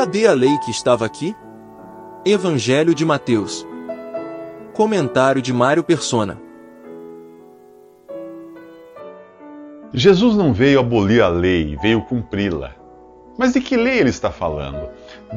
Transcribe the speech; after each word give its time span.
Cadê 0.00 0.26
a 0.26 0.32
lei 0.32 0.56
que 0.64 0.70
estava 0.70 1.04
aqui? 1.04 1.36
Evangelho 2.24 2.94
de 2.94 3.04
Mateus. 3.04 3.66
Comentário 4.72 5.42
de 5.42 5.52
Mário 5.52 5.84
Persona. 5.84 6.40
Jesus 9.92 10.34
não 10.36 10.54
veio 10.54 10.80
abolir 10.80 11.20
a 11.20 11.28
lei, 11.28 11.76
veio 11.82 12.00
cumpri-la. 12.00 12.74
Mas 13.38 13.52
de 13.52 13.60
que 13.60 13.76
lei 13.76 13.98
ele 13.98 14.08
está 14.08 14.30
falando? 14.30 14.88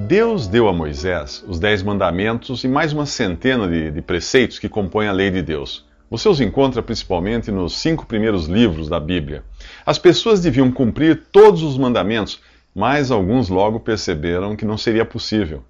Deus 0.08 0.48
deu 0.48 0.70
a 0.70 0.74
Moisés 0.74 1.44
os 1.46 1.60
Dez 1.60 1.84
Mandamentos 1.84 2.64
e 2.64 2.70
mais 2.70 2.94
uma 2.94 3.06
centena 3.06 3.68
de, 3.68 3.92
de 3.92 4.02
preceitos 4.02 4.60
que 4.60 4.70
compõem 4.70 5.10
a 5.10 5.12
lei 5.12 5.30
de 5.30 5.42
Deus. 5.42 5.86
Você 6.10 6.30
os 6.30 6.40
encontra 6.40 6.82
principalmente 6.82 7.52
nos 7.52 7.76
cinco 7.76 8.06
primeiros 8.06 8.46
livros 8.46 8.88
da 8.88 9.00
Bíblia. 9.00 9.44
As 9.86 9.98
pessoas 9.98 10.40
deviam 10.40 10.72
cumprir 10.72 11.24
todos 11.34 11.64
os 11.64 11.78
mandamentos, 11.78 12.40
mas 12.74 13.12
alguns 13.12 13.50
logo 13.50 13.80
perceberam 13.80 14.56
que 14.56 14.66
não 14.66 14.78
seria 14.78 15.06
possível. 15.06 15.64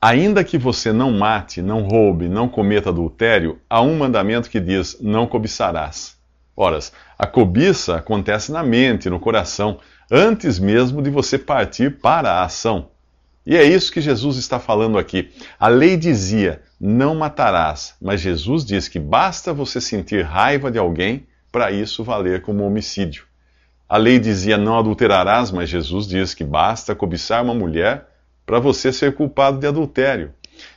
Ainda 0.00 0.44
que 0.44 0.58
você 0.58 0.92
não 0.92 1.10
mate, 1.10 1.62
não 1.62 1.82
roube, 1.82 2.28
não 2.28 2.48
cometa 2.48 2.90
adultério, 2.90 3.58
há 3.68 3.80
um 3.80 3.96
mandamento 3.96 4.50
que 4.50 4.60
diz: 4.60 4.98
não 5.00 5.26
cobiçarás. 5.26 6.16
Ora, 6.56 6.78
a 7.18 7.26
cobiça 7.26 7.96
acontece 7.96 8.52
na 8.52 8.62
mente, 8.62 9.10
no 9.10 9.18
coração, 9.20 9.78
antes 10.10 10.58
mesmo 10.58 11.02
de 11.02 11.10
você 11.10 11.38
partir 11.38 11.98
para 11.98 12.32
a 12.32 12.44
ação. 12.44 12.88
E 13.44 13.56
é 13.56 13.64
isso 13.64 13.92
que 13.92 14.00
Jesus 14.00 14.36
está 14.36 14.58
falando 14.58 14.98
aqui. 14.98 15.30
A 15.58 15.68
lei 15.68 15.96
dizia: 15.96 16.62
não 16.80 17.14
matarás, 17.14 17.94
mas 18.00 18.20
Jesus 18.20 18.64
diz 18.64 18.88
que 18.88 18.98
basta 18.98 19.54
você 19.54 19.80
sentir 19.80 20.22
raiva 20.22 20.70
de 20.70 20.78
alguém 20.78 21.26
para 21.50 21.70
isso 21.70 22.04
valer 22.04 22.42
como 22.42 22.64
homicídio. 22.64 23.24
A 23.88 23.96
lei 23.96 24.18
dizia: 24.18 24.56
não 24.56 24.78
adulterarás, 24.78 25.50
mas 25.50 25.68
Jesus 25.68 26.06
diz 26.06 26.34
que 26.34 26.44
basta 26.44 26.94
cobiçar 26.94 27.42
uma 27.42 27.54
mulher 27.54 28.08
para 28.44 28.58
você 28.58 28.92
ser 28.92 29.14
culpado 29.14 29.58
de 29.58 29.66
adultério. 29.66 30.32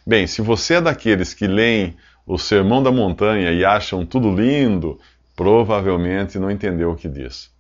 Bem, 0.06 0.28
se 0.28 0.42
você 0.42 0.76
é 0.76 0.82
daqueles 0.82 1.34
que 1.34 1.48
leem 1.48 1.96
o 2.26 2.38
Sermão 2.38 2.84
da 2.84 2.92
Montanha 2.92 3.52
e 3.52 3.66
acham 3.66 4.06
tudo 4.06 4.32
lindo, 4.32 5.00
provavelmente 5.36 6.38
não 6.38 6.52
entendeu 6.52 6.92
o 6.92 6.96
que 6.96 7.08
diz. 7.08 7.52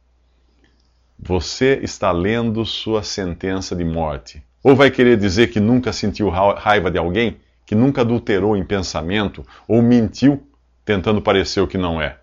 Você 1.17 1.80
está 1.81 2.11
lendo 2.11 2.66
sua 2.66 3.03
sentença 3.03 3.75
de 3.75 3.84
morte. 3.84 4.44
Ou 4.63 4.75
vai 4.75 4.91
querer 4.91 5.17
dizer 5.17 5.47
que 5.47 5.59
nunca 5.59 5.91
sentiu 5.91 6.30
raiva 6.30 6.91
de 6.91 6.97
alguém, 6.97 7.38
que 7.66 7.75
nunca 7.75 8.02
adulterou 8.02 8.56
em 8.56 8.63
pensamento, 8.63 9.45
ou 9.67 9.81
mentiu 9.81 10.45
tentando 10.86 11.22
parecer 11.22 11.61
o 11.61 11.67
que 11.67 11.78
não 11.78 12.02
é. 12.02 12.17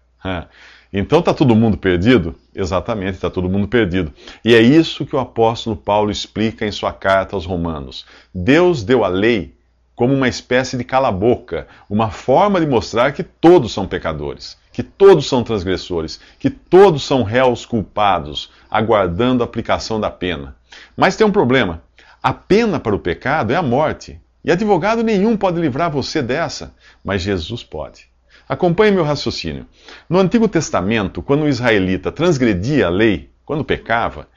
Então 0.98 1.18
está 1.18 1.34
todo 1.34 1.54
mundo 1.54 1.76
perdido? 1.76 2.34
Exatamente, 2.54 3.16
está 3.16 3.28
todo 3.28 3.50
mundo 3.50 3.68
perdido. 3.68 4.10
E 4.42 4.54
é 4.54 4.60
isso 4.62 5.04
que 5.04 5.14
o 5.14 5.18
apóstolo 5.18 5.76
Paulo 5.76 6.10
explica 6.10 6.66
em 6.66 6.72
sua 6.72 6.90
carta 6.90 7.36
aos 7.36 7.44
Romanos. 7.44 8.06
Deus 8.34 8.82
deu 8.82 9.04
a 9.04 9.08
lei 9.08 9.54
como 9.94 10.14
uma 10.14 10.26
espécie 10.26 10.76
de 10.76 10.84
cala-boca, 10.84 11.66
uma 11.88 12.10
forma 12.10 12.58
de 12.60 12.66
mostrar 12.66 13.12
que 13.12 13.22
todos 13.22 13.72
são 13.72 13.86
pecadores 13.86 14.56
que 14.76 14.82
todos 14.82 15.26
são 15.26 15.42
transgressores, 15.42 16.20
que 16.38 16.50
todos 16.50 17.02
são 17.02 17.22
réus 17.22 17.64
culpados, 17.64 18.50
aguardando 18.70 19.42
a 19.42 19.46
aplicação 19.46 19.98
da 19.98 20.10
pena. 20.10 20.54
Mas 20.94 21.16
tem 21.16 21.26
um 21.26 21.32
problema: 21.32 21.82
a 22.22 22.34
pena 22.34 22.78
para 22.78 22.94
o 22.94 22.98
pecado 22.98 23.54
é 23.54 23.56
a 23.56 23.62
morte. 23.62 24.20
E 24.44 24.52
advogado 24.52 25.02
nenhum 25.02 25.34
pode 25.34 25.58
livrar 25.58 25.90
você 25.90 26.20
dessa, 26.20 26.74
mas 27.02 27.22
Jesus 27.22 27.64
pode. 27.64 28.06
Acompanhe 28.48 28.92
meu 28.92 29.02
raciocínio. 29.02 29.66
No 30.08 30.18
Antigo 30.20 30.46
Testamento, 30.48 31.20
quando 31.20 31.42
o 31.42 31.48
israelita 31.48 32.12
transgredia 32.12 32.86
a 32.86 32.90
lei, 32.90 33.30
quando 33.44 33.64
pecava, 33.64 34.28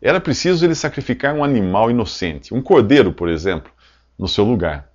era 0.00 0.20
preciso 0.20 0.64
ele 0.64 0.74
sacrificar 0.74 1.32
um 1.32 1.44
animal 1.44 1.88
inocente, 1.88 2.52
um 2.52 2.60
cordeiro, 2.60 3.12
por 3.12 3.28
exemplo, 3.28 3.70
no 4.18 4.26
seu 4.26 4.44
lugar. 4.44 4.90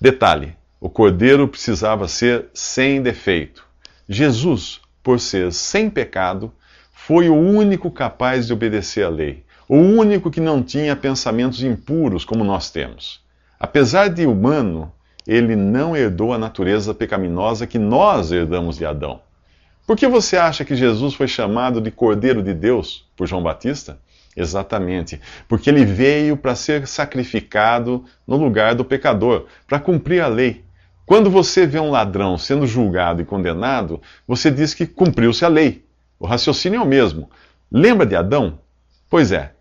Detalhe: 0.00 0.56
o 0.80 0.90
cordeiro 0.90 1.46
precisava 1.46 2.08
ser 2.08 2.48
sem 2.52 3.00
defeito. 3.00 3.64
Jesus, 4.08 4.80
por 5.04 5.20
ser 5.20 5.52
sem 5.52 5.88
pecado, 5.88 6.52
foi 6.92 7.28
o 7.28 7.34
único 7.34 7.90
capaz 7.92 8.46
de 8.46 8.52
obedecer 8.52 9.04
à 9.04 9.08
lei, 9.08 9.44
o 9.68 9.76
único 9.76 10.32
que 10.32 10.40
não 10.40 10.64
tinha 10.64 10.96
pensamentos 10.96 11.62
impuros 11.62 12.24
como 12.24 12.42
nós 12.42 12.70
temos. 12.70 13.20
Apesar 13.58 14.08
de 14.08 14.26
humano, 14.26 14.92
ele 15.30 15.54
não 15.54 15.96
herdou 15.96 16.32
a 16.32 16.38
natureza 16.38 16.92
pecaminosa 16.92 17.64
que 17.64 17.78
nós 17.78 18.32
herdamos 18.32 18.76
de 18.76 18.84
Adão. 18.84 19.20
Por 19.86 19.96
que 19.96 20.08
você 20.08 20.36
acha 20.36 20.64
que 20.64 20.74
Jesus 20.74 21.14
foi 21.14 21.28
chamado 21.28 21.80
de 21.80 21.88
Cordeiro 21.88 22.42
de 22.42 22.52
Deus 22.52 23.08
por 23.16 23.28
João 23.28 23.40
Batista? 23.40 24.00
Exatamente, 24.36 25.20
porque 25.48 25.70
ele 25.70 25.84
veio 25.84 26.36
para 26.36 26.56
ser 26.56 26.84
sacrificado 26.84 28.04
no 28.26 28.36
lugar 28.36 28.74
do 28.74 28.84
pecador, 28.84 29.46
para 29.68 29.78
cumprir 29.78 30.20
a 30.20 30.26
lei. 30.26 30.64
Quando 31.06 31.30
você 31.30 31.64
vê 31.64 31.78
um 31.78 31.92
ladrão 31.92 32.36
sendo 32.36 32.66
julgado 32.66 33.22
e 33.22 33.24
condenado, 33.24 34.02
você 34.26 34.50
diz 34.50 34.74
que 34.74 34.84
cumpriu-se 34.84 35.44
a 35.44 35.48
lei. 35.48 35.84
O 36.18 36.26
raciocínio 36.26 36.80
é 36.80 36.82
o 36.82 36.86
mesmo. 36.86 37.30
Lembra 37.70 38.04
de 38.04 38.16
Adão? 38.16 38.58
Pois 39.08 39.30
é. 39.30 39.52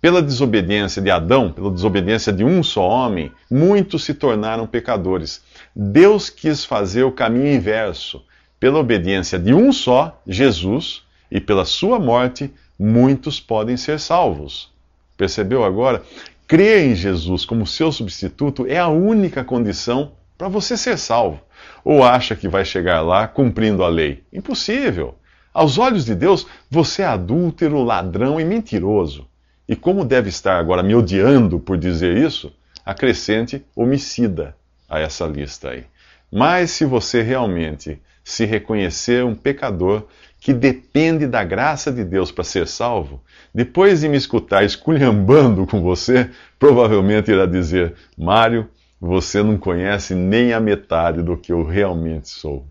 Pela 0.00 0.22
desobediência 0.22 1.02
de 1.02 1.10
Adão, 1.10 1.50
pela 1.50 1.72
desobediência 1.72 2.32
de 2.32 2.44
um 2.44 2.62
só 2.62 2.86
homem, 2.88 3.32
muitos 3.50 4.04
se 4.04 4.14
tornaram 4.14 4.64
pecadores. 4.64 5.42
Deus 5.74 6.30
quis 6.30 6.64
fazer 6.64 7.02
o 7.02 7.10
caminho 7.10 7.52
inverso. 7.52 8.22
Pela 8.60 8.78
obediência 8.78 9.40
de 9.40 9.52
um 9.52 9.72
só, 9.72 10.20
Jesus, 10.24 11.02
e 11.30 11.40
pela 11.40 11.64
sua 11.64 11.98
morte, 11.98 12.52
muitos 12.78 13.40
podem 13.40 13.76
ser 13.76 13.98
salvos. 13.98 14.72
Percebeu 15.16 15.64
agora? 15.64 16.02
Crer 16.46 16.86
em 16.86 16.94
Jesus 16.94 17.44
como 17.44 17.66
seu 17.66 17.90
substituto 17.90 18.66
é 18.68 18.78
a 18.78 18.88
única 18.88 19.42
condição 19.42 20.12
para 20.38 20.46
você 20.46 20.76
ser 20.76 20.96
salvo. 20.96 21.40
Ou 21.84 22.04
acha 22.04 22.36
que 22.36 22.48
vai 22.48 22.64
chegar 22.64 23.00
lá 23.00 23.26
cumprindo 23.26 23.82
a 23.82 23.88
lei? 23.88 24.22
Impossível. 24.32 25.16
Aos 25.52 25.76
olhos 25.76 26.04
de 26.04 26.14
Deus, 26.14 26.46
você 26.70 27.02
é 27.02 27.06
adúltero, 27.06 27.82
ladrão 27.82 28.40
e 28.40 28.44
mentiroso. 28.44 29.26
E 29.68 29.76
como 29.76 30.04
deve 30.04 30.30
estar 30.30 30.58
agora 30.58 30.82
me 30.82 30.94
odiando 30.94 31.60
por 31.60 31.76
dizer 31.76 32.16
isso, 32.16 32.52
acrescente 32.84 33.62
homicida 33.76 34.56
a 34.88 34.98
essa 34.98 35.26
lista 35.26 35.70
aí. 35.70 35.84
Mas 36.32 36.70
se 36.70 36.86
você 36.86 37.20
realmente 37.20 38.00
se 38.24 38.44
reconhecer 38.46 39.24
um 39.24 39.34
pecador 39.34 40.06
que 40.40 40.52
depende 40.52 41.26
da 41.26 41.44
graça 41.44 41.92
de 41.92 42.04
Deus 42.04 42.30
para 42.30 42.44
ser 42.44 42.66
salvo, 42.66 43.22
depois 43.54 44.00
de 44.00 44.08
me 44.08 44.16
escutar 44.16 44.64
esculhambando 44.64 45.66
com 45.66 45.82
você, 45.82 46.30
provavelmente 46.58 47.30
irá 47.30 47.44
dizer: 47.44 47.94
Mário, 48.16 48.68
você 49.00 49.42
não 49.42 49.58
conhece 49.58 50.14
nem 50.14 50.52
a 50.52 50.60
metade 50.60 51.22
do 51.22 51.36
que 51.36 51.52
eu 51.52 51.62
realmente 51.62 52.28
sou. 52.28 52.66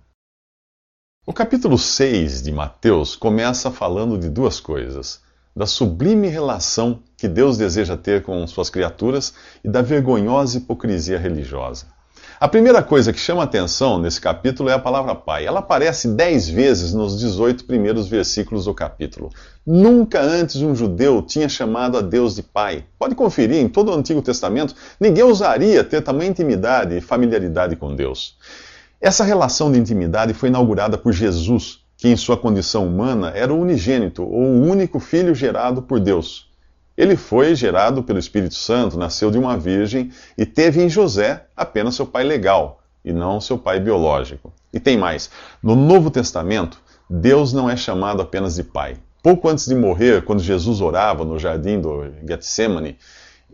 O 1.25 1.34
capítulo 1.34 1.78
6 1.78 2.41
de 2.41 2.52
Mateus 2.52 3.16
começa 3.16 3.69
falando 3.69 4.18
de 4.18 4.29
duas 4.29 4.59
coisas: 4.59 5.22
da 5.57 5.66
sublime 5.66 6.28
relação 6.28 7.00
que 7.18 7.28
Deus 7.28 7.57
deseja 7.57 7.97
ter 7.97 8.22
com 8.22 8.45
suas 8.45 8.69
criaturas 8.69 9.34
e 9.63 9.68
da 9.68 9.81
vergonhosa 9.81 10.59
hipocrisia 10.59 11.18
religiosa. 11.18 11.88
A 12.40 12.47
primeira 12.47 12.84
coisa 12.84 13.12
que 13.12 13.19
chama 13.19 13.41
atenção 13.41 13.97
nesse 13.97 14.22
capítulo 14.22 14.69
é 14.69 14.73
a 14.73 14.79
palavra 14.79 15.16
Pai. 15.16 15.47
Ela 15.47 15.57
aparece 15.57 16.09
dez 16.09 16.47
vezes 16.47 16.94
nos 16.94 17.19
18 17.19 17.66
primeiros 17.66 18.07
versículos 18.07 18.66
do 18.66 18.73
capítulo. 18.75 19.31
Nunca 19.66 20.22
antes 20.22 20.57
um 20.57 20.75
judeu 20.75 21.23
tinha 21.23 21.50
chamado 21.50 21.97
a 21.97 22.01
Deus 22.01 22.35
de 22.35 22.44
Pai. 22.44 22.85
Pode 23.00 23.16
conferir, 23.16 23.57
em 23.57 23.67
todo 23.67 23.90
o 23.90 23.96
Antigo 23.96 24.22
Testamento, 24.22 24.75
ninguém 25.00 25.23
ousaria 25.23 25.84
ter 25.84 26.03
tamanha 26.03 26.29
intimidade 26.29 26.97
e 26.97 27.01
familiaridade 27.01 27.75
com 27.75 27.96
Deus. 27.96 28.38
Essa 29.01 29.23
relação 29.23 29.72
de 29.72 29.79
intimidade 29.79 30.35
foi 30.35 30.50
inaugurada 30.50 31.00
por 31.00 31.12
Jesus, 31.13 31.79
que 31.97 32.08
em 32.08 32.16
sua 32.16 32.38
condição 32.38 32.85
humana 32.85 33.31
era 33.35 33.52
o 33.52 33.59
unigênito, 33.59 34.24
ou 34.24 34.44
o 34.44 34.62
único 34.62 35.00
filho 35.00 35.34
gerado 35.34 35.81
por 35.81 36.00
Deus. 36.00 36.47
Ele 36.96 37.16
foi 37.16 37.55
gerado 37.55 38.03
pelo 38.03 38.20
Espírito 38.20 38.55
Santo, 38.55 38.97
nasceu 38.97 39.29
de 39.29 39.38
uma 39.38 39.58
virgem 39.58 40.11
e 40.38 40.46
teve 40.46 40.82
em 40.82 40.90
José 40.90 41.46
apenas 41.55 41.96
seu 41.96 42.05
pai 42.05 42.23
legal 42.23 42.82
e 43.03 43.11
não 43.11 43.41
seu 43.41 43.58
pai 43.58 43.79
biológico. 43.79 44.53
E 44.72 44.79
tem 44.79 44.97
mais: 44.97 45.29
no 45.61 45.76
Novo 45.76 46.09
Testamento, 46.09 46.79
Deus 47.09 47.53
não 47.53 47.70
é 47.70 47.76
chamado 47.76 48.22
apenas 48.22 48.55
de 48.55 48.64
pai. 48.64 48.97
Pouco 49.22 49.49
antes 49.49 49.67
de 49.67 49.76
morrer, 49.76 50.23
quando 50.23 50.41
Jesus 50.41 50.82
orava 50.82 51.26
no 51.26 51.38
jardim 51.38 51.79
do 51.79 52.05
Getsemane, 52.28 52.97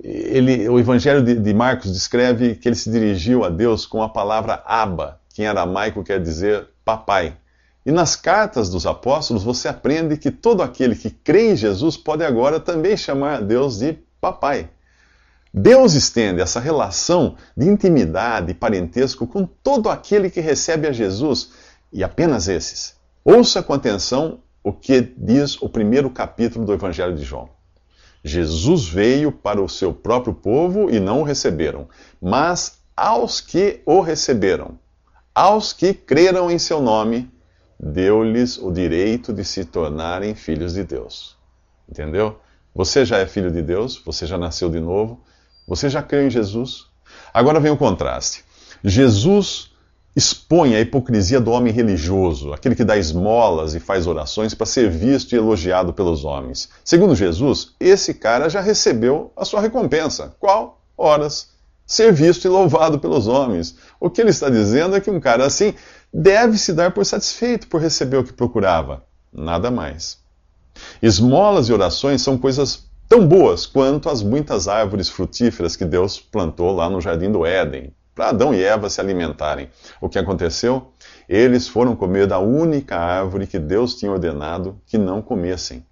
ele, 0.02 0.68
o 0.70 0.80
Evangelho 0.80 1.22
de, 1.24 1.36
de 1.36 1.54
Marcos 1.54 1.92
descreve 1.92 2.56
que 2.56 2.68
ele 2.68 2.76
se 2.76 2.90
dirigiu 2.90 3.44
a 3.44 3.50
Deus 3.50 3.86
com 3.86 4.02
a 4.02 4.10
palavra 4.10 4.62
Abba, 4.66 5.20
que 5.34 5.44
em 5.44 5.48
aramaico 5.48 6.04
quer 6.04 6.20
dizer 6.20 6.68
papai. 6.84 7.36
E 7.86 7.92
nas 7.92 8.16
cartas 8.16 8.70
dos 8.70 8.86
apóstolos 8.86 9.44
você 9.44 9.68
aprende 9.68 10.18
que 10.18 10.32
todo 10.32 10.64
aquele 10.64 10.96
que 10.96 11.10
crê 11.10 11.52
em 11.52 11.56
Jesus 11.56 11.98
pode 11.98 12.24
agora 12.24 12.60
também 12.60 12.96
chamar 12.96 13.42
Deus 13.42 13.80
de 13.80 13.98
papai. 14.22 14.70
Deus 15.54 15.94
estende 15.94 16.42
essa 16.42 16.60
relação 16.60 17.36
de 17.56 17.68
intimidade 17.68 18.52
e 18.52 18.56
parentesco 18.56 19.28
com 19.28 19.46
todo 19.46 19.90
aquele 19.90 20.30
que 20.30 20.40
recebe 20.40 20.88
a 20.88 20.92
Jesus, 20.92 21.52
e 21.92 22.04
apenas 22.04 22.48
esses. 22.48 22.96
Ouça 23.24 23.62
com 23.62 23.74
atenção 23.74 24.40
o 24.64 24.74
que 24.74 25.02
diz 25.02 25.62
o 25.62 25.70
primeiro 25.70 26.10
capítulo 26.10 26.66
do 26.66 26.74
Evangelho 26.74 27.16
de 27.16 27.24
João. 27.24 27.50
Jesus 28.24 28.88
veio 28.88 29.32
para 29.32 29.62
o 29.62 29.68
seu 29.68 29.94
próprio 29.94 30.34
povo 30.34 30.90
e 30.90 31.00
não 31.00 31.22
o 31.22 31.24
receberam, 31.24 31.88
mas 32.22 32.80
aos 32.96 33.42
que 33.42 33.82
o 33.86 34.00
receberam, 34.00 34.80
aos 35.36 35.74
que 35.74 35.94
creram 35.94 36.50
em 36.50 36.58
seu 36.58 36.82
nome, 36.82 37.30
deu-lhes 37.84 38.58
o 38.58 38.72
direito 38.72 39.34
de 39.34 39.44
se 39.44 39.66
tornarem 39.66 40.34
filhos 40.34 40.74
de 40.74 40.84
Deus. 40.86 41.36
Entendeu? 41.90 42.40
Você 42.74 43.04
já 43.04 43.18
é 43.18 43.26
filho 43.26 43.52
de 43.52 43.62
Deus, 43.62 44.02
você 44.04 44.26
já 44.26 44.38
nasceu 44.38 44.70
de 44.70 44.80
novo, 44.80 45.20
você 45.68 45.90
já 45.90 46.02
creu 46.02 46.26
em 46.26 46.30
Jesus. 46.30 46.86
Agora 47.34 47.60
vem 47.60 47.72
o 47.72 47.78
contraste. 47.78 48.46
Jesus 48.84 49.72
expõe 50.16 50.76
a 50.76 50.80
hipocrisia 50.80 51.42
do 51.42 51.52
homem 51.52 51.74
religioso, 51.74 52.54
aquele 52.54 52.76
que 52.76 52.86
dá 52.86 52.96
esmolas 52.96 53.76
e 53.76 53.80
faz 53.80 54.08
orações 54.08 54.54
para 54.54 54.66
ser 54.66 54.90
visto 54.90 55.34
e 55.34 55.38
elogiado 55.38 55.92
pelos 55.92 56.24
homens. 56.24 56.70
Segundo 56.86 57.16
Jesus, 57.16 57.74
esse 57.80 58.14
cara 58.14 58.50
já 58.50 58.62
recebeu 58.62 59.32
a 59.36 59.44
sua 59.44 59.60
recompensa. 59.60 60.36
Qual? 60.40 60.82
Horas. 60.98 61.50
Ser 61.86 62.14
visto 62.14 62.46
e 62.46 62.50
louvado 62.50 62.98
pelos 62.98 63.28
homens. 63.28 63.76
O 64.00 64.10
que 64.10 64.22
ele 64.22 64.30
está 64.30 64.50
dizendo 64.50 64.96
é 64.96 65.02
que 65.02 65.12
um 65.12 65.20
cara 65.20 65.46
assim 65.46 65.74
deve 66.14 66.58
se 66.58 66.74
dar 66.74 66.92
por 66.92 67.06
satisfeito 67.06 67.68
por 67.68 67.82
receber 67.82 68.18
o 68.18 68.24
que 68.24 68.34
procurava. 68.34 69.04
Nada 69.34 69.72
mais. 69.72 70.22
Esmolas 71.02 71.70
e 71.70 71.74
orações 71.74 72.22
são 72.22 72.38
coisas 72.38 72.86
tão 73.10 73.28
boas 73.28 73.66
quanto 73.66 74.10
as 74.10 74.22
muitas 74.22 74.68
árvores 74.68 75.10
frutíferas 75.10 75.76
que 75.76 75.86
Deus 75.86 76.20
plantou 76.20 76.72
lá 76.72 76.90
no 76.90 77.02
jardim 77.02 77.32
do 77.32 77.46
Éden, 77.46 77.94
para 78.14 78.30
Adão 78.30 78.54
e 78.54 78.64
Eva 78.64 78.90
se 78.90 79.02
alimentarem. 79.02 79.70
O 80.00 80.08
que 80.08 80.20
aconteceu? 80.20 80.92
Eles 81.28 81.68
foram 81.68 81.96
comer 81.96 82.28
da 82.28 82.38
única 82.38 82.98
árvore 82.98 83.48
que 83.48 83.58
Deus 83.58 83.96
tinha 83.96 84.12
ordenado 84.12 84.80
que 84.86 84.98
não 84.98 85.22
comessem. 85.22 85.86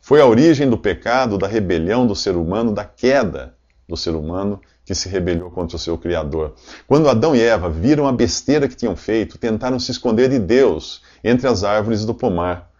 Foi 0.00 0.20
a 0.20 0.26
origem 0.26 0.68
do 0.68 0.78
pecado, 0.78 1.38
da 1.38 1.46
rebelião 1.46 2.06
do 2.06 2.14
ser 2.14 2.36
humano, 2.36 2.72
da 2.72 2.84
queda 2.84 3.54
do 3.88 3.96
ser 3.96 4.14
humano 4.14 4.60
que 4.84 4.94
se 4.94 5.08
rebelou 5.08 5.50
contra 5.50 5.76
o 5.76 5.80
seu 5.80 5.96
Criador. 5.96 6.54
Quando 6.86 7.08
Adão 7.08 7.34
e 7.34 7.40
Eva 7.40 7.70
viram 7.70 8.06
a 8.06 8.12
besteira 8.12 8.68
que 8.68 8.76
tinham 8.76 8.94
feito, 8.94 9.38
tentaram 9.38 9.78
se 9.78 9.90
esconder 9.90 10.28
de 10.28 10.38
Deus 10.38 11.02
entre 11.22 11.48
as 11.48 11.64
árvores 11.64 12.04
do 12.04 12.14
pomar. 12.14 12.70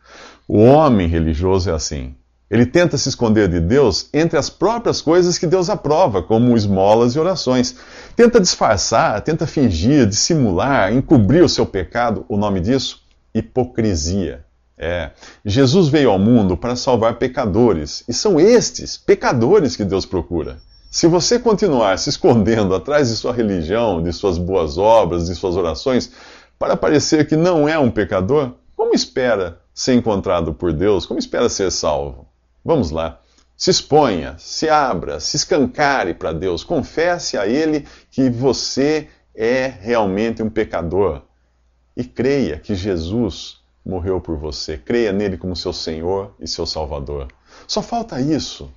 O 0.46 0.58
homem 0.58 1.08
religioso 1.08 1.70
é 1.70 1.72
assim. 1.72 2.14
Ele 2.50 2.66
tenta 2.66 2.98
se 2.98 3.08
esconder 3.08 3.48
de 3.48 3.58
Deus 3.58 4.08
entre 4.12 4.38
as 4.38 4.50
próprias 4.50 5.00
coisas 5.00 5.38
que 5.38 5.46
Deus 5.46 5.70
aprova, 5.70 6.22
como 6.22 6.56
esmolas 6.56 7.14
e 7.14 7.18
orações. 7.18 7.74
Tenta 8.14 8.38
disfarçar, 8.38 9.20
tenta 9.22 9.46
fingir, 9.46 10.06
dissimular, 10.06 10.92
encobrir 10.92 11.42
o 11.42 11.48
seu 11.48 11.64
pecado. 11.64 12.26
O 12.28 12.36
nome 12.36 12.60
disso? 12.60 13.02
Hipocrisia. 13.34 14.44
É. 14.76 15.12
Jesus 15.44 15.88
veio 15.88 16.10
ao 16.10 16.18
mundo 16.18 16.56
para 16.56 16.76
salvar 16.76 17.16
pecadores, 17.16 18.04
e 18.08 18.12
são 18.12 18.38
estes, 18.38 18.98
pecadores, 18.98 19.76
que 19.76 19.84
Deus 19.84 20.04
procura. 20.04 20.58
Se 20.94 21.08
você 21.08 21.40
continuar 21.40 21.98
se 21.98 22.08
escondendo 22.08 22.72
atrás 22.72 23.08
de 23.08 23.16
sua 23.16 23.32
religião, 23.32 24.00
de 24.00 24.12
suas 24.12 24.38
boas 24.38 24.78
obras, 24.78 25.26
de 25.26 25.34
suas 25.34 25.56
orações, 25.56 26.12
para 26.56 26.76
parecer 26.76 27.26
que 27.26 27.34
não 27.34 27.68
é 27.68 27.76
um 27.76 27.90
pecador, 27.90 28.52
como 28.76 28.94
espera 28.94 29.60
ser 29.74 29.94
encontrado 29.94 30.54
por 30.54 30.72
Deus? 30.72 31.04
Como 31.04 31.18
espera 31.18 31.48
ser 31.48 31.72
salvo? 31.72 32.28
Vamos 32.64 32.92
lá. 32.92 33.20
Se 33.56 33.72
exponha, 33.72 34.36
se 34.38 34.68
abra, 34.68 35.18
se 35.18 35.34
escancare 35.34 36.14
para 36.14 36.32
Deus, 36.32 36.62
confesse 36.62 37.36
a 37.36 37.44
Ele 37.44 37.84
que 38.08 38.30
você 38.30 39.08
é 39.34 39.66
realmente 39.66 40.44
um 40.44 40.48
pecador 40.48 41.22
e 41.96 42.04
creia 42.04 42.56
que 42.60 42.76
Jesus 42.76 43.56
morreu 43.84 44.20
por 44.20 44.36
você. 44.38 44.78
Creia 44.78 45.12
nele 45.12 45.38
como 45.38 45.56
seu 45.56 45.72
Senhor 45.72 46.36
e 46.38 46.46
seu 46.46 46.64
Salvador. 46.64 47.26
Só 47.66 47.82
falta 47.82 48.20
isso 48.20 48.70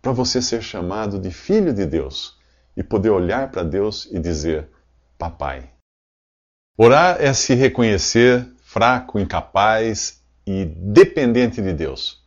para 0.00 0.12
você 0.12 0.40
ser 0.40 0.62
chamado 0.62 1.18
de 1.18 1.30
filho 1.30 1.72
de 1.72 1.84
Deus 1.84 2.36
e 2.76 2.82
poder 2.82 3.10
olhar 3.10 3.50
para 3.50 3.62
Deus 3.62 4.08
e 4.10 4.18
dizer: 4.18 4.68
Papai. 5.18 5.70
Orar 6.76 7.16
é 7.20 7.32
se 7.32 7.54
reconhecer 7.54 8.46
fraco, 8.62 9.18
incapaz 9.18 10.20
e 10.46 10.64
dependente 10.64 11.60
de 11.60 11.72
Deus. 11.72 12.22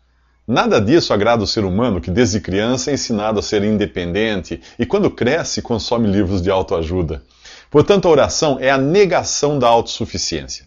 Nada 0.48 0.82
disso 0.82 1.14
agrada 1.14 1.44
o 1.44 1.48
ser 1.48 1.64
humano 1.64 2.02
que 2.02 2.12
desde 2.12 2.42
criança 2.42 2.92
é 2.92 2.96
ensinado 2.96 3.40
a 3.40 3.44
ser 3.44 3.64
independente 3.64 4.60
e 4.78 4.86
quando 4.86 5.10
cresce 5.10 5.62
consome 5.62 6.12
livros 6.12 6.42
de 6.42 6.52
autoajuda. 6.52 7.24
Portanto, 7.70 8.08
a 8.08 8.12
oração 8.12 8.58
é 8.60 8.70
a 8.70 8.78
negação 8.78 9.58
da 9.58 9.68
autossuficiência. 9.68 10.66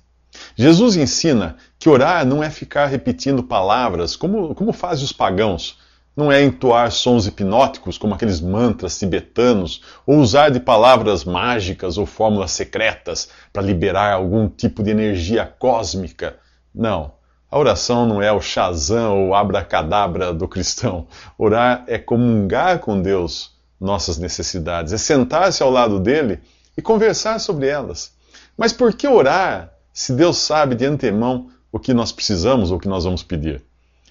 Jesus 0.56 0.96
ensina 0.96 1.56
que 1.78 1.88
orar 1.88 2.24
não 2.24 2.42
é 2.42 2.48
ficar 2.48 2.86
repetindo 2.86 3.42
palavras 3.42 4.16
como, 4.16 4.54
como 4.54 4.72
fazem 4.72 5.04
os 5.04 5.12
pagãos, 5.12 5.78
não 6.16 6.30
é 6.30 6.42
entoar 6.42 6.90
sons 6.92 7.26
hipnóticos 7.26 7.98
como 7.98 8.14
aqueles 8.14 8.40
mantras 8.40 8.98
tibetanos, 8.98 9.82
ou 10.06 10.18
usar 10.18 10.50
de 10.50 10.60
palavras 10.60 11.24
mágicas 11.24 11.98
ou 11.98 12.06
fórmulas 12.06 12.52
secretas 12.52 13.28
para 13.52 13.62
liberar 13.62 14.12
algum 14.12 14.48
tipo 14.48 14.82
de 14.82 14.90
energia 14.90 15.44
cósmica. 15.58 16.36
Não. 16.74 17.12
A 17.50 17.58
oração 17.58 18.06
não 18.06 18.20
é 18.20 18.32
o 18.32 18.40
Shazam 18.40 19.26
ou 19.26 19.34
abracadabra 19.34 20.32
do 20.32 20.48
cristão. 20.48 21.06
Orar 21.38 21.84
é 21.86 21.98
comungar 21.98 22.80
com 22.80 23.00
Deus 23.00 23.52
nossas 23.80 24.18
necessidades, 24.18 24.92
é 24.92 24.98
sentar-se 24.98 25.62
ao 25.62 25.70
lado 25.70 26.00
dele 26.00 26.40
e 26.76 26.82
conversar 26.82 27.38
sobre 27.38 27.68
elas. 27.68 28.12
Mas 28.56 28.72
por 28.72 28.94
que 28.94 29.06
orar 29.06 29.72
se 29.92 30.12
Deus 30.12 30.38
sabe 30.38 30.74
de 30.74 30.86
antemão 30.86 31.50
o 31.70 31.78
que 31.78 31.94
nós 31.94 32.12
precisamos 32.12 32.70
ou 32.70 32.78
o 32.78 32.80
que 32.80 32.88
nós 32.88 33.04
vamos 33.04 33.22
pedir? 33.22 33.62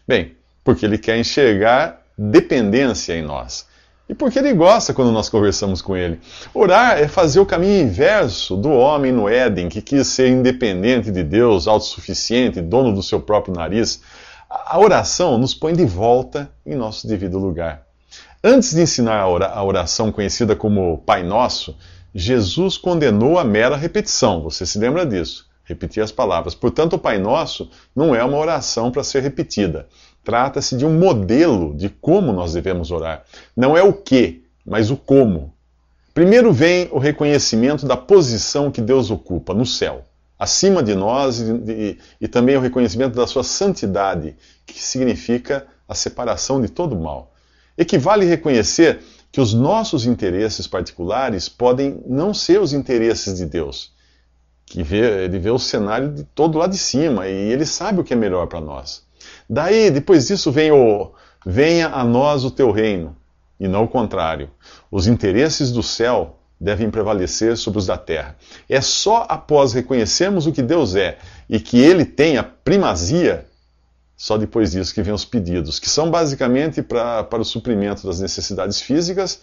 Bem, 0.07 0.35
porque 0.63 0.85
ele 0.85 0.97
quer 0.97 1.17
enxergar 1.17 2.01
dependência 2.17 3.13
em 3.13 3.21
nós. 3.21 3.67
E 4.07 4.13
porque 4.13 4.37
ele 4.37 4.53
gosta 4.53 4.93
quando 4.93 5.11
nós 5.11 5.29
conversamos 5.29 5.81
com 5.81 5.95
ele. 5.95 6.19
Orar 6.53 6.97
é 6.99 7.07
fazer 7.07 7.39
o 7.39 7.45
caminho 7.45 7.83
inverso 7.83 8.57
do 8.57 8.69
homem 8.69 9.11
no 9.11 9.29
Éden, 9.29 9.69
que 9.69 9.81
quis 9.81 10.07
ser 10.07 10.29
independente 10.29 11.09
de 11.09 11.23
Deus, 11.23 11.67
autossuficiente, 11.67 12.61
dono 12.61 12.93
do 12.93 13.01
seu 13.01 13.21
próprio 13.21 13.55
nariz. 13.55 14.01
A 14.49 14.77
oração 14.77 15.37
nos 15.37 15.53
põe 15.53 15.73
de 15.73 15.85
volta 15.85 16.51
em 16.65 16.75
nosso 16.75 17.07
devido 17.07 17.39
lugar. 17.39 17.87
Antes 18.43 18.75
de 18.75 18.81
ensinar 18.81 19.21
a 19.21 19.63
oração 19.63 20.11
conhecida 20.11 20.53
como 20.53 20.97
Pai 20.99 21.23
Nosso, 21.23 21.77
Jesus 22.13 22.77
condenou 22.77 23.39
a 23.39 23.43
mera 23.43 23.77
repetição. 23.77 24.43
Você 24.43 24.65
se 24.65 24.77
lembra 24.77 25.05
disso? 25.05 25.47
Repetir 25.63 26.03
as 26.03 26.11
palavras. 26.11 26.53
Portanto, 26.53 26.97
o 26.97 26.99
Pai 26.99 27.17
Nosso 27.17 27.69
não 27.95 28.13
é 28.13 28.21
uma 28.21 28.37
oração 28.37 28.91
para 28.91 29.01
ser 29.01 29.23
repetida. 29.23 29.87
Trata-se 30.23 30.77
de 30.77 30.85
um 30.85 30.97
modelo 30.97 31.75
de 31.75 31.89
como 31.89 32.31
nós 32.31 32.53
devemos 32.53 32.91
orar. 32.91 33.23
Não 33.55 33.75
é 33.75 33.83
o 33.83 33.93
que, 33.93 34.43
mas 34.65 34.89
o 34.89 34.97
como. 34.97 35.53
Primeiro 36.13 36.53
vem 36.53 36.87
o 36.91 36.99
reconhecimento 36.99 37.85
da 37.85 37.97
posição 37.97 38.71
que 38.71 38.81
Deus 38.81 39.09
ocupa 39.09 39.53
no 39.53 39.65
céu, 39.65 40.03
acima 40.37 40.83
de 40.83 40.93
nós, 40.93 41.39
e, 41.39 41.51
e, 41.51 41.97
e 42.21 42.27
também 42.27 42.55
o 42.55 42.61
reconhecimento 42.61 43.15
da 43.15 43.25
sua 43.25 43.43
santidade, 43.43 44.35
que 44.65 44.79
significa 44.79 45.65
a 45.87 45.95
separação 45.95 46.61
de 46.61 46.69
todo 46.69 46.95
mal. 46.95 47.33
Equivale 47.77 48.25
reconhecer 48.25 48.99
que 49.31 49.41
os 49.41 49.53
nossos 49.53 50.05
interesses 50.05 50.67
particulares 50.67 51.49
podem 51.49 51.99
não 52.05 52.33
ser 52.33 52.61
os 52.61 52.71
interesses 52.71 53.37
de 53.37 53.45
Deus, 53.47 53.92
que 54.65 54.83
vê, 54.83 55.25
ele 55.25 55.39
vê 55.39 55.51
o 55.51 55.59
cenário 55.59 56.11
de 56.13 56.23
todo 56.23 56.57
lá 56.57 56.67
de 56.67 56.77
cima 56.77 57.27
e 57.27 57.51
ele 57.51 57.65
sabe 57.65 57.99
o 57.99 58.03
que 58.03 58.13
é 58.13 58.17
melhor 58.17 58.47
para 58.47 58.61
nós. 58.61 59.03
Daí, 59.49 59.91
depois 59.91 60.27
disso, 60.27 60.51
vem 60.51 60.71
o 60.71 61.11
venha 61.45 61.89
a 61.89 62.03
nós 62.03 62.43
o 62.43 62.51
teu 62.51 62.71
reino, 62.71 63.15
e 63.59 63.67
não 63.67 63.83
o 63.83 63.87
contrário. 63.87 64.49
Os 64.89 65.07
interesses 65.07 65.71
do 65.71 65.83
céu 65.83 66.39
devem 66.59 66.89
prevalecer 66.89 67.57
sobre 67.57 67.79
os 67.79 67.85
da 67.85 67.97
terra. 67.97 68.37
É 68.69 68.79
só 68.79 69.25
após 69.27 69.73
reconhecermos 69.73 70.47
o 70.47 70.51
que 70.51 70.61
Deus 70.61 70.95
é 70.95 71.17
e 71.49 71.59
que 71.59 71.77
Ele 71.77 72.05
tem 72.05 72.37
a 72.37 72.43
primazia, 72.43 73.45
só 74.15 74.37
depois 74.37 74.71
disso 74.71 74.93
que 74.93 75.01
vem 75.01 75.13
os 75.13 75.25
pedidos, 75.25 75.79
que 75.79 75.89
são 75.89 76.09
basicamente 76.09 76.81
pra, 76.81 77.23
para 77.23 77.41
o 77.41 77.45
suprimento 77.45 78.07
das 78.07 78.21
necessidades 78.21 78.79
físicas, 78.79 79.41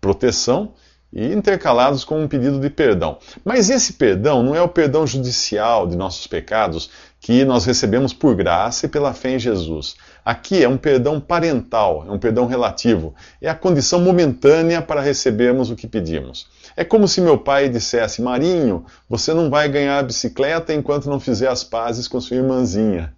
proteção 0.00 0.74
e 1.12 1.32
intercalados 1.32 2.04
com 2.04 2.20
um 2.20 2.28
pedido 2.28 2.60
de 2.60 2.68
perdão. 2.68 3.18
Mas 3.44 3.70
esse 3.70 3.94
perdão 3.94 4.42
não 4.42 4.54
é 4.54 4.60
o 4.60 4.68
perdão 4.68 5.06
judicial 5.06 5.86
de 5.86 5.96
nossos 5.96 6.26
pecados 6.26 6.90
que 7.20 7.44
nós 7.44 7.64
recebemos 7.64 8.12
por 8.12 8.34
graça 8.34 8.86
e 8.86 8.88
pela 8.88 9.14
fé 9.14 9.30
em 9.30 9.38
Jesus. 9.38 9.96
Aqui 10.24 10.62
é 10.62 10.68
um 10.68 10.76
perdão 10.76 11.20
parental, 11.20 12.04
é 12.06 12.12
um 12.12 12.18
perdão 12.18 12.46
relativo, 12.46 13.14
é 13.40 13.48
a 13.48 13.54
condição 13.54 14.00
momentânea 14.00 14.82
para 14.82 15.00
recebermos 15.00 15.70
o 15.70 15.76
que 15.76 15.86
pedimos. 15.86 16.46
É 16.76 16.84
como 16.84 17.08
se 17.08 17.20
meu 17.20 17.38
pai 17.38 17.68
dissesse: 17.68 18.20
Marinho, 18.20 18.84
você 19.08 19.32
não 19.32 19.48
vai 19.48 19.68
ganhar 19.68 19.98
a 19.98 20.02
bicicleta 20.02 20.74
enquanto 20.74 21.08
não 21.08 21.18
fizer 21.18 21.48
as 21.48 21.64
pazes 21.64 22.06
com 22.06 22.20
sua 22.20 22.36
irmãzinha. 22.36 23.14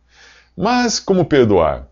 Mas 0.56 1.00
como 1.00 1.24
perdoar? 1.24 1.86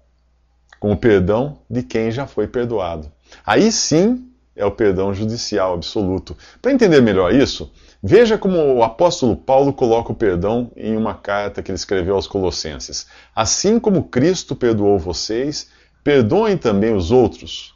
Com 0.79 0.93
o 0.93 0.97
perdão 0.97 1.59
de 1.69 1.83
quem 1.83 2.11
já 2.11 2.27
foi 2.27 2.47
perdoado. 2.47 3.11
Aí 3.45 3.73
sim 3.73 4.27
é 4.57 4.65
o 4.65 4.71
perdão 4.71 5.13
judicial 5.13 5.75
absoluto. 5.75 6.37
Para 6.63 6.73
entender 6.73 7.01
melhor 7.03 7.33
isso, 7.33 7.71
veja 8.03 8.39
como 8.39 8.59
o 8.59 8.83
apóstolo 8.83 9.37
Paulo 9.37 9.73
coloca 9.73 10.11
o 10.11 10.15
perdão 10.15 10.73
em 10.75 10.97
uma 10.97 11.15
carta 11.15 11.63
que 11.63 11.71
ele 11.71 11.77
escreveu 11.77 12.15
aos 12.15 12.27
Colossenses. 12.27 13.07
Assim 13.35 13.79
como 13.79 14.05
Cristo 14.05 14.57
perdoou 14.57 14.99
vocês, 14.99 15.71
perdoem 16.03 16.57
também 16.57 16.95
os 16.95 17.11
outros. 17.11 17.75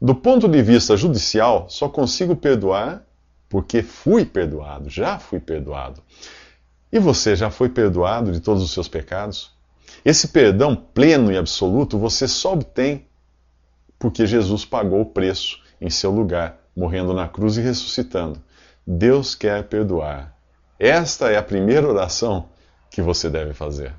Do 0.00 0.14
ponto 0.14 0.48
de 0.48 0.62
vista 0.62 0.96
judicial, 0.96 1.66
só 1.68 1.88
consigo 1.88 2.36
perdoar 2.36 3.04
porque 3.48 3.82
fui 3.82 4.24
perdoado, 4.24 4.88
já 4.88 5.18
fui 5.18 5.40
perdoado. 5.40 6.00
E 6.92 6.98
você 6.98 7.34
já 7.34 7.50
foi 7.50 7.68
perdoado 7.68 8.30
de 8.30 8.40
todos 8.40 8.62
os 8.62 8.72
seus 8.72 8.88
pecados? 8.88 9.50
Esse 10.04 10.28
perdão 10.28 10.74
pleno 10.76 11.32
e 11.32 11.36
absoluto 11.36 11.98
você 11.98 12.26
só 12.28 12.52
obtém 12.52 13.06
porque 13.98 14.24
Jesus 14.26 14.64
pagou 14.64 15.02
o 15.02 15.06
preço 15.06 15.60
em 15.80 15.90
seu 15.90 16.10
lugar, 16.10 16.58
morrendo 16.76 17.14
na 17.14 17.26
cruz 17.26 17.56
e 17.56 17.60
ressuscitando. 17.60 18.40
Deus 18.86 19.34
quer 19.34 19.64
perdoar. 19.64 20.34
Esta 20.78 21.30
é 21.30 21.36
a 21.36 21.42
primeira 21.42 21.88
oração 21.88 22.48
que 22.90 23.02
você 23.02 23.28
deve 23.30 23.52
fazer. 23.52 23.94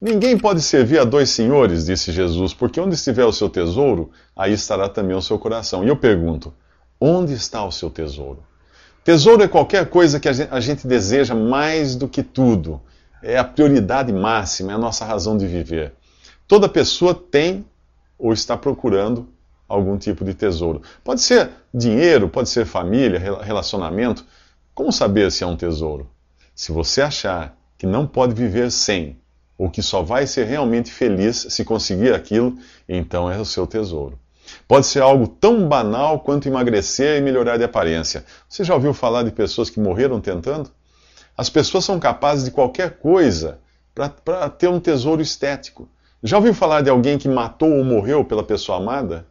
Ninguém 0.00 0.36
pode 0.36 0.60
servir 0.60 0.98
a 0.98 1.04
dois 1.04 1.30
senhores, 1.30 1.86
disse 1.86 2.12
Jesus, 2.12 2.52
porque 2.52 2.80
onde 2.80 2.94
estiver 2.94 3.24
o 3.24 3.32
seu 3.32 3.48
tesouro, 3.48 4.10
aí 4.36 4.52
estará 4.52 4.88
também 4.88 5.16
o 5.16 5.22
seu 5.22 5.38
coração. 5.38 5.82
E 5.82 5.88
eu 5.88 5.96
pergunto: 5.96 6.52
onde 7.00 7.32
está 7.32 7.64
o 7.64 7.72
seu 7.72 7.90
tesouro? 7.90 8.42
Tesouro 9.02 9.42
é 9.42 9.48
qualquer 9.48 9.88
coisa 9.88 10.20
que 10.20 10.28
a 10.28 10.60
gente 10.60 10.86
deseja 10.86 11.34
mais 11.34 11.94
do 11.94 12.08
que 12.08 12.22
tudo. 12.22 12.80
É 13.22 13.38
a 13.38 13.44
prioridade 13.44 14.12
máxima, 14.12 14.72
é 14.72 14.74
a 14.74 14.78
nossa 14.78 15.04
razão 15.04 15.36
de 15.36 15.46
viver. 15.46 15.94
Toda 16.46 16.68
pessoa 16.68 17.14
tem 17.14 17.64
ou 18.18 18.32
está 18.32 18.56
procurando 18.56 19.28
algum 19.68 19.96
tipo 19.98 20.24
de 20.24 20.34
tesouro. 20.34 20.82
Pode 21.02 21.20
ser 21.20 21.50
dinheiro, 21.72 22.28
pode 22.28 22.48
ser 22.48 22.64
família, 22.66 23.18
relacionamento. 23.42 24.24
Como 24.74 24.92
saber 24.92 25.32
se 25.32 25.44
é 25.44 25.46
um 25.46 25.56
tesouro? 25.56 26.08
Se 26.54 26.72
você 26.72 27.02
achar 27.02 27.56
que 27.78 27.86
não 27.86 28.06
pode 28.06 28.34
viver 28.34 28.70
sem, 28.70 29.18
ou 29.58 29.70
que 29.70 29.82
só 29.82 30.02
vai 30.02 30.26
ser 30.26 30.44
realmente 30.44 30.90
feliz 30.90 31.46
se 31.50 31.64
conseguir 31.64 32.14
aquilo, 32.14 32.56
então 32.88 33.30
é 33.30 33.38
o 33.38 33.44
seu 33.44 33.66
tesouro. 33.66 34.18
Pode 34.68 34.86
ser 34.86 35.00
algo 35.00 35.26
tão 35.26 35.66
banal 35.68 36.20
quanto 36.20 36.46
emagrecer 36.46 37.18
e 37.18 37.20
melhorar 37.20 37.56
de 37.56 37.64
aparência. 37.64 38.24
Você 38.48 38.64
já 38.64 38.74
ouviu 38.74 38.94
falar 38.94 39.22
de 39.22 39.30
pessoas 39.30 39.70
que 39.70 39.80
morreram 39.80 40.20
tentando? 40.20 40.70
As 41.36 41.50
pessoas 41.50 41.84
são 41.84 41.98
capazes 41.98 42.44
de 42.44 42.50
qualquer 42.50 42.98
coisa 42.98 43.58
para 43.94 44.48
ter 44.48 44.68
um 44.68 44.80
tesouro 44.80 45.20
estético. 45.20 45.88
Já 46.22 46.36
ouviu 46.36 46.54
falar 46.54 46.82
de 46.82 46.90
alguém 46.90 47.18
que 47.18 47.28
matou 47.28 47.70
ou 47.70 47.84
morreu 47.84 48.24
pela 48.24 48.42
pessoa 48.42 48.78
amada? 48.78 49.26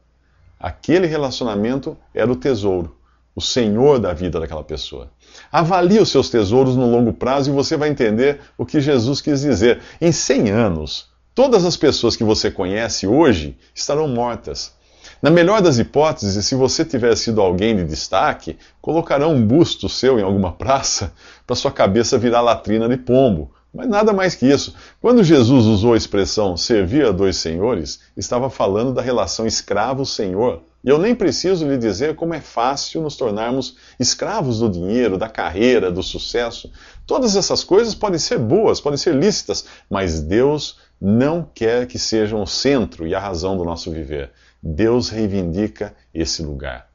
Aquele 0.59 1.07
relacionamento 1.07 1.97
era 2.13 2.31
o 2.31 2.35
tesouro, 2.35 2.95
o 3.35 3.41
senhor 3.41 3.99
da 3.99 4.13
vida 4.13 4.39
daquela 4.39 4.63
pessoa. 4.63 5.11
Avalie 5.51 5.99
os 5.99 6.09
seus 6.09 6.29
tesouros 6.29 6.75
no 6.75 6.89
longo 6.89 7.13
prazo 7.13 7.49
e 7.49 7.53
você 7.53 7.75
vai 7.75 7.89
entender 7.89 8.39
o 8.57 8.65
que 8.65 8.79
Jesus 8.79 9.21
quis 9.21 9.41
dizer. 9.41 9.81
Em 9.99 10.11
100 10.11 10.49
anos, 10.49 11.09
todas 11.33 11.65
as 11.65 11.75
pessoas 11.75 12.15
que 12.15 12.23
você 12.23 12.49
conhece 12.49 13.05
hoje 13.05 13.57
estarão 13.73 14.07
mortas. 14.07 14.73
Na 15.21 15.29
melhor 15.29 15.61
das 15.61 15.77
hipóteses, 15.77 16.45
se 16.45 16.55
você 16.55 16.83
tiver 16.83 17.15
sido 17.15 17.41
alguém 17.41 17.75
de 17.75 17.83
destaque, 17.83 18.57
colocarão 18.81 19.33
um 19.33 19.45
busto 19.45 19.89
seu 19.89 20.19
em 20.19 20.23
alguma 20.23 20.51
praça 20.51 21.13
para 21.45 21.55
sua 21.55 21.71
cabeça 21.71 22.17
virar 22.17 22.41
latrina 22.41 22.87
de 22.87 22.97
pombo. 22.97 23.51
Mas 23.75 23.89
nada 23.89 24.13
mais 24.13 24.35
que 24.35 24.45
isso. 24.45 24.73
Quando 25.01 25.21
Jesus 25.21 25.65
usou 25.65 25.93
a 25.93 25.97
expressão 25.97 26.55
servir 26.55 27.05
a 27.05 27.11
dois 27.11 27.35
senhores, 27.35 27.99
estava 28.15 28.49
falando 28.49 28.93
da 28.93 29.01
relação 29.01 29.45
escravo-senhor. 29.45 30.61
E 30.81 30.87
eu 30.87 30.97
nem 30.97 31.13
preciso 31.13 31.67
lhe 31.67 31.77
dizer 31.77 32.15
como 32.15 32.33
é 32.33 32.39
fácil 32.39 33.01
nos 33.01 33.17
tornarmos 33.17 33.75
escravos 33.99 34.59
do 34.59 34.69
dinheiro, 34.69 35.17
da 35.17 35.27
carreira, 35.27 35.91
do 35.91 36.01
sucesso. 36.01 36.71
Todas 37.05 37.35
essas 37.35 37.65
coisas 37.65 37.93
podem 37.93 38.17
ser 38.17 38.39
boas, 38.39 38.79
podem 38.79 38.97
ser 38.97 39.13
lícitas, 39.13 39.65
mas 39.89 40.21
Deus 40.21 40.77
não 41.01 41.45
quer 41.53 41.85
que 41.85 41.99
sejam 41.99 42.41
o 42.41 42.47
centro 42.47 43.05
e 43.05 43.13
a 43.13 43.19
razão 43.19 43.57
do 43.57 43.65
nosso 43.65 43.91
viver. 43.91 44.31
Deus 44.63 45.09
reivindica 45.09 45.93
esse 46.13 46.41
lugar. 46.41 46.87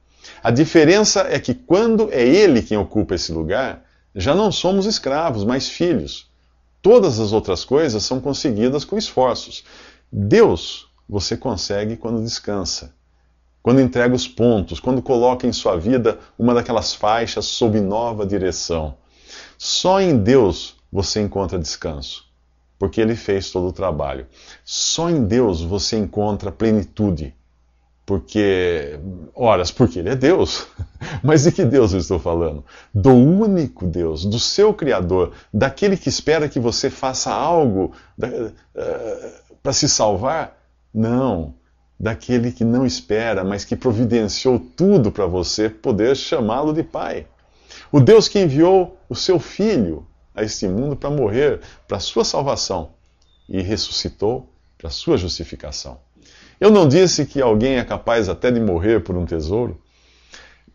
A 0.42 0.50
diferença 0.50 1.26
é 1.28 1.38
que 1.38 1.52
quando 1.52 2.08
é 2.10 2.26
Ele 2.26 2.62
quem 2.62 2.78
ocupa 2.78 3.16
esse 3.16 3.32
lugar, 3.32 3.84
já 4.14 4.34
não 4.34 4.50
somos 4.50 4.86
escravos, 4.86 5.44
mas 5.44 5.68
filhos. 5.68 6.29
Todas 6.82 7.20
as 7.20 7.32
outras 7.32 7.64
coisas 7.64 8.02
são 8.04 8.20
conseguidas 8.20 8.84
com 8.84 8.96
esforços. 8.96 9.64
Deus 10.10 10.88
você 11.08 11.36
consegue 11.36 11.96
quando 11.96 12.22
descansa, 12.22 12.94
quando 13.62 13.80
entrega 13.80 14.14
os 14.14 14.26
pontos, 14.26 14.80
quando 14.80 15.02
coloca 15.02 15.46
em 15.46 15.52
sua 15.52 15.76
vida 15.76 16.18
uma 16.38 16.54
daquelas 16.54 16.94
faixas 16.94 17.44
sob 17.44 17.80
nova 17.80 18.24
direção. 18.24 18.96
Só 19.58 20.00
em 20.00 20.16
Deus 20.16 20.76
você 20.90 21.20
encontra 21.20 21.58
descanso, 21.58 22.24
porque 22.78 23.00
Ele 23.00 23.14
fez 23.14 23.50
todo 23.50 23.68
o 23.68 23.72
trabalho. 23.72 24.26
Só 24.64 25.10
em 25.10 25.24
Deus 25.24 25.60
você 25.60 25.98
encontra 25.98 26.50
plenitude 26.50 27.34
porque, 28.10 28.98
horas, 29.36 29.70
porque 29.70 30.00
ele 30.00 30.08
é 30.08 30.16
Deus. 30.16 30.66
Mas 31.22 31.44
de 31.44 31.52
que 31.52 31.64
Deus 31.64 31.92
eu 31.92 32.00
estou 32.00 32.18
falando? 32.18 32.64
Do 32.92 33.14
único 33.14 33.86
Deus, 33.86 34.24
do 34.24 34.40
seu 34.40 34.74
Criador, 34.74 35.30
daquele 35.54 35.96
que 35.96 36.08
espera 36.08 36.48
que 36.48 36.58
você 36.58 36.90
faça 36.90 37.32
algo 37.32 37.92
uh, 38.18 38.52
para 39.62 39.72
se 39.72 39.88
salvar? 39.88 40.60
Não, 40.92 41.54
daquele 42.00 42.50
que 42.50 42.64
não 42.64 42.84
espera, 42.84 43.44
mas 43.44 43.64
que 43.64 43.76
providenciou 43.76 44.58
tudo 44.58 45.12
para 45.12 45.26
você 45.26 45.70
poder 45.70 46.16
chamá-lo 46.16 46.72
de 46.72 46.82
Pai. 46.82 47.28
O 47.92 48.00
Deus 48.00 48.26
que 48.26 48.40
enviou 48.40 48.98
o 49.08 49.14
seu 49.14 49.38
Filho 49.38 50.04
a 50.34 50.42
este 50.42 50.66
mundo 50.66 50.96
para 50.96 51.10
morrer, 51.10 51.60
para 51.86 52.00
sua 52.00 52.24
salvação, 52.24 52.90
e 53.48 53.62
ressuscitou 53.62 54.52
para 54.76 54.90
sua 54.90 55.16
justificação. 55.16 56.00
Eu 56.60 56.70
não 56.70 56.86
disse 56.86 57.24
que 57.24 57.40
alguém 57.40 57.78
é 57.78 57.84
capaz 57.84 58.28
até 58.28 58.50
de 58.50 58.60
morrer 58.60 59.00
por 59.00 59.16
um 59.16 59.24
tesouro? 59.24 59.80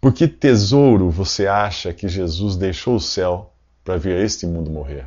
Por 0.02 0.12
que 0.12 0.28
tesouro 0.28 1.12
você 1.12 1.46
acha 1.46 1.94
que 1.94 2.08
Jesus 2.08 2.56
deixou 2.56 2.96
o 2.96 3.00
céu 3.00 3.54
para 3.84 3.96
vir 3.96 4.18
a 4.18 4.24
este 4.24 4.48
mundo 4.48 4.72
morrer? 4.72 5.06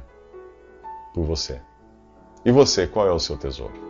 Por 1.13 1.25
você. 1.25 1.61
E 2.45 2.53
você, 2.53 2.87
qual 2.87 3.09
é 3.09 3.13
o 3.13 3.19
seu 3.19 3.37
tesouro? 3.37 3.89